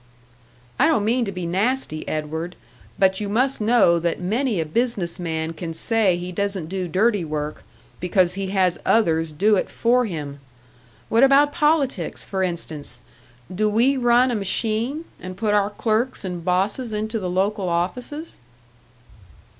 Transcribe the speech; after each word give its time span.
"I 0.79 0.87
don't 0.87 1.05
mean 1.05 1.25
to 1.25 1.31
be 1.31 1.45
nasty, 1.45 2.07
Edward; 2.07 2.55
but 2.97 3.21
you 3.21 3.29
must 3.29 3.61
know 3.61 3.99
that 3.99 4.19
many 4.19 4.59
a 4.59 4.65
business 4.65 5.19
man 5.19 5.53
can 5.53 5.75
say 5.75 6.17
he 6.17 6.31
doesn't 6.31 6.69
do 6.69 6.87
dirty 6.87 7.23
work, 7.23 7.63
because 7.99 8.33
he 8.33 8.47
has 8.47 8.79
others 8.83 9.31
do 9.31 9.55
it 9.57 9.69
for 9.69 10.05
him. 10.07 10.39
What 11.07 11.23
about 11.23 11.51
politics, 11.53 12.23
for 12.23 12.41
instance? 12.41 13.01
Do 13.53 13.69
we 13.69 13.95
run 13.95 14.31
a 14.31 14.35
machine, 14.35 15.05
and 15.19 15.37
put 15.37 15.53
our 15.53 15.69
clerks 15.69 16.25
and 16.25 16.43
bosses 16.43 16.93
into 16.93 17.19
the 17.19 17.29
local 17.29 17.69
offices?" 17.69 18.39